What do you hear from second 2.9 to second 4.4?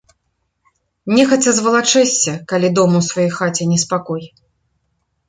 ў сваёй хаце неспакой.